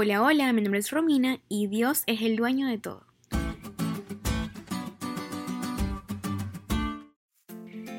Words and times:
Hola, 0.00 0.22
hola, 0.22 0.52
mi 0.52 0.62
nombre 0.62 0.78
es 0.78 0.92
Romina 0.92 1.40
y 1.48 1.66
Dios 1.66 2.04
es 2.06 2.22
el 2.22 2.36
dueño 2.36 2.68
de 2.68 2.78
todo. 2.78 3.04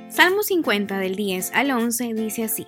Salmo 0.07 0.41
50 0.41 0.97
del 0.97 1.17
10 1.17 1.51
al 1.53 1.71
11 1.71 2.13
dice 2.13 2.45
así, 2.45 2.67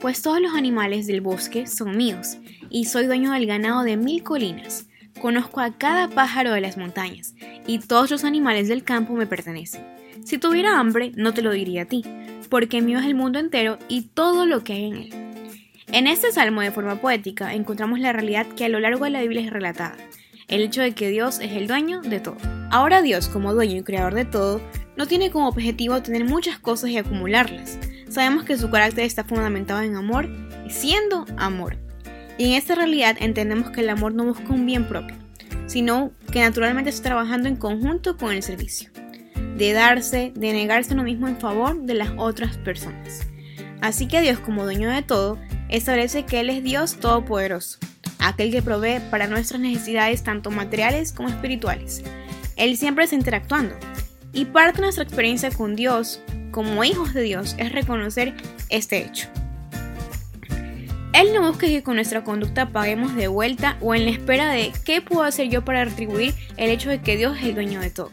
Pues 0.00 0.20
todos 0.20 0.40
los 0.40 0.54
animales 0.54 1.06
del 1.06 1.20
bosque 1.20 1.68
son 1.68 1.96
míos, 1.96 2.38
y 2.70 2.86
soy 2.86 3.06
dueño 3.06 3.30
del 3.30 3.46
ganado 3.46 3.84
de 3.84 3.96
mil 3.96 4.24
colinas. 4.24 4.88
Conozco 5.20 5.60
a 5.60 5.78
cada 5.78 6.08
pájaro 6.08 6.50
de 6.50 6.62
las 6.62 6.76
montañas, 6.76 7.36
y 7.68 7.78
todos 7.78 8.10
los 8.10 8.24
animales 8.24 8.66
del 8.66 8.82
campo 8.82 9.12
me 9.12 9.28
pertenecen. 9.28 9.86
Si 10.24 10.38
tuviera 10.38 10.80
hambre, 10.80 11.12
no 11.14 11.32
te 11.32 11.42
lo 11.42 11.52
diría 11.52 11.82
a 11.82 11.86
ti, 11.86 12.02
porque 12.50 12.82
mío 12.82 12.98
es 12.98 13.06
el 13.06 13.14
mundo 13.14 13.38
entero 13.38 13.78
y 13.86 14.08
todo 14.08 14.44
lo 14.44 14.64
que 14.64 14.72
hay 14.72 14.84
en 14.86 14.96
él. 14.96 15.21
En 15.92 16.06
este 16.06 16.32
salmo 16.32 16.62
de 16.62 16.70
forma 16.70 16.96
poética 16.96 17.52
encontramos 17.52 18.00
la 18.00 18.14
realidad 18.14 18.46
que 18.46 18.64
a 18.64 18.70
lo 18.70 18.80
largo 18.80 19.04
de 19.04 19.10
la 19.10 19.20
Biblia 19.20 19.42
es 19.42 19.50
relatada, 19.50 19.94
el 20.48 20.62
hecho 20.62 20.80
de 20.80 20.92
que 20.92 21.10
Dios 21.10 21.38
es 21.38 21.52
el 21.52 21.68
dueño 21.68 22.00
de 22.00 22.18
todo. 22.18 22.38
Ahora 22.70 23.02
Dios, 23.02 23.28
como 23.28 23.52
dueño 23.52 23.76
y 23.76 23.82
creador 23.82 24.14
de 24.14 24.24
todo, 24.24 24.62
no 24.96 25.06
tiene 25.06 25.30
como 25.30 25.48
objetivo 25.48 26.00
tener 26.00 26.24
muchas 26.24 26.58
cosas 26.58 26.88
y 26.88 26.96
acumularlas. 26.96 27.78
Sabemos 28.08 28.44
que 28.44 28.56
su 28.56 28.70
carácter 28.70 29.04
está 29.04 29.24
fundamentado 29.24 29.82
en 29.82 29.94
amor 29.94 30.30
siendo 30.70 31.26
amor. 31.36 31.76
Y 32.38 32.46
en 32.46 32.52
esta 32.52 32.74
realidad 32.74 33.18
entendemos 33.20 33.70
que 33.70 33.82
el 33.82 33.90
amor 33.90 34.14
no 34.14 34.24
busca 34.24 34.48
un 34.48 34.64
bien 34.64 34.88
propio, 34.88 35.16
sino 35.66 36.12
que 36.32 36.40
naturalmente 36.40 36.88
está 36.88 37.10
trabajando 37.10 37.48
en 37.48 37.56
conjunto 37.56 38.16
con 38.16 38.32
el 38.32 38.42
servicio, 38.42 38.90
de 39.58 39.74
darse, 39.74 40.32
de 40.34 40.54
negarse 40.54 40.94
uno 40.94 41.02
mismo 41.02 41.28
en 41.28 41.36
favor 41.36 41.82
de 41.82 41.92
las 41.92 42.12
otras 42.16 42.56
personas. 42.56 43.26
Así 43.82 44.08
que 44.08 44.22
Dios, 44.22 44.38
como 44.38 44.64
dueño 44.64 44.88
de 44.90 45.02
todo, 45.02 45.38
establece 45.72 46.24
que 46.24 46.40
Él 46.40 46.50
es 46.50 46.62
Dios 46.62 46.96
Todopoderoso, 47.00 47.78
aquel 48.18 48.52
que 48.52 48.62
provee 48.62 49.00
para 49.10 49.26
nuestras 49.26 49.60
necesidades 49.60 50.22
tanto 50.22 50.50
materiales 50.50 51.12
como 51.12 51.30
espirituales. 51.30 52.02
Él 52.56 52.76
siempre 52.76 53.04
está 53.04 53.16
interactuando. 53.16 53.74
Y 54.34 54.44
parte 54.46 54.76
de 54.76 54.82
nuestra 54.82 55.04
experiencia 55.04 55.50
con 55.50 55.74
Dios, 55.74 56.20
como 56.50 56.84
hijos 56.84 57.14
de 57.14 57.22
Dios, 57.22 57.54
es 57.58 57.72
reconocer 57.72 58.34
este 58.68 58.98
hecho. 58.98 59.28
Él 61.14 61.28
no 61.34 61.46
busca 61.46 61.66
que 61.66 61.82
con 61.82 61.96
nuestra 61.96 62.24
conducta 62.24 62.70
paguemos 62.70 63.14
de 63.14 63.28
vuelta 63.28 63.76
o 63.80 63.94
en 63.94 64.04
la 64.04 64.10
espera 64.10 64.50
de 64.50 64.72
qué 64.84 65.00
puedo 65.02 65.22
hacer 65.22 65.48
yo 65.48 65.64
para 65.64 65.84
retribuir 65.84 66.34
el 66.56 66.70
hecho 66.70 66.88
de 66.90 67.00
que 67.00 67.16
Dios 67.16 67.36
es 67.38 67.44
el 67.44 67.54
dueño 67.54 67.80
de 67.80 67.90
todo. 67.90 68.10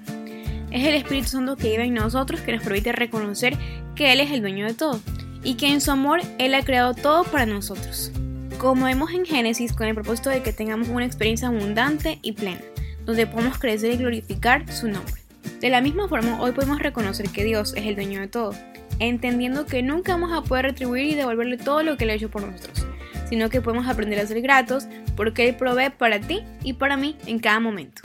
Es 0.72 0.86
el 0.86 0.96
Espíritu 0.96 1.30
Santo 1.30 1.56
que 1.56 1.72
vive 1.72 1.86
en 1.86 1.94
nosotros 1.94 2.42
que 2.42 2.54
nos 2.54 2.64
permite 2.64 2.92
reconocer 2.92 3.58
que 3.96 4.14
Él 4.14 4.20
es 4.20 4.32
el 4.32 4.42
dueño 4.42 4.66
de 4.66 4.74
todo 4.74 5.02
y 5.44 5.56
que 5.56 5.72
en 5.72 5.82
su 5.82 5.92
amor 5.92 6.22
Él 6.38 6.54
ha 6.54 6.64
creado 6.64 6.94
todo 6.94 7.24
para 7.24 7.46
nosotros. 7.46 8.12
Como 8.58 8.86
vemos 8.86 9.12
en 9.12 9.26
Génesis, 9.26 9.74
con 9.74 9.88
el 9.88 9.96
propósito 9.96 10.30
de 10.30 10.44
que 10.44 10.54
tengamos 10.54 10.90
una 10.90 11.06
experiencia 11.06 11.48
abundante 11.48 12.20
y 12.22 12.34
plena, 12.34 12.62
donde 13.06 13.26
podamos 13.26 13.58
crecer 13.58 13.94
y 13.94 13.98
glorificar 13.98 14.70
su 14.72 14.88
nombre. 14.88 15.14
De 15.62 15.70
la 15.70 15.82
misma 15.82 16.08
forma, 16.08 16.42
hoy 16.42 16.52
podemos 16.52 16.80
reconocer 16.80 17.30
que 17.30 17.44
Dios 17.44 17.74
es 17.76 17.86
el 17.86 17.96
dueño 17.96 18.20
de 18.20 18.28
todo, 18.28 18.54
entendiendo 19.00 19.66
que 19.66 19.82
nunca 19.82 20.14
vamos 20.14 20.34
a 20.34 20.44
poder 20.44 20.66
retribuir 20.66 21.06
y 21.06 21.16
devolverle 21.16 21.58
todo 21.58 21.84
lo 21.84 21.98
que 21.98 22.04
Él 22.04 22.10
ha 22.12 22.14
hecho 22.14 22.30
por 22.30 22.46
nosotros, 22.46 22.86
sino 23.30 23.50
que 23.50 23.62
podemos 23.62 23.88
aprender 23.88 24.20
a 24.20 24.28
ser 24.28 24.42
gratos 24.42 24.88
porque 25.16 25.48
Él 25.48 25.56
provee 25.56 25.90
para 25.90 26.20
ti 26.20 26.42
y 26.64 26.74
para 26.74 26.98
mí 26.98 27.18
en 27.26 27.40
cada 27.40 27.60
momento. 27.60 28.02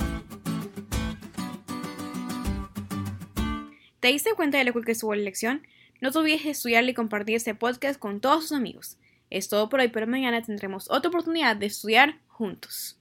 ¿Te 4.00 4.08
diste 4.08 4.34
cuenta 4.34 4.58
de 4.58 4.64
lo 4.64 4.72
que 4.74 4.92
estuvo 4.92 5.14
la 5.14 5.22
lección? 5.22 5.66
No 6.00 6.10
te 6.10 6.18
olvides 6.18 6.44
de 6.44 6.50
estudiar 6.50 6.84
y 6.84 6.94
compartir 6.94 7.36
este 7.36 7.54
podcast 7.54 7.98
con 7.98 8.20
todos 8.20 8.48
tus 8.48 8.52
amigos. 8.52 8.98
Es 9.30 9.48
todo 9.48 9.68
por 9.68 9.80
hoy, 9.80 9.88
pero 9.88 10.06
mañana 10.06 10.42
tendremos 10.42 10.90
otra 10.90 11.08
oportunidad 11.08 11.56
de 11.56 11.66
estudiar 11.66 12.18
juntos. 12.28 12.98